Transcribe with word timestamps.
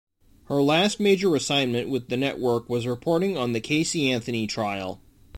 Her 0.45 0.63
last 0.63 0.99
major 0.99 1.35
assignment 1.35 1.87
with 1.87 2.07
the 2.09 2.17
network 2.17 2.67
was 2.67 2.87
reporting 2.87 3.37
on 3.37 3.53
the 3.53 3.59
Casey 3.61 4.09
Anthony 4.11 4.47
trial. 4.47 4.99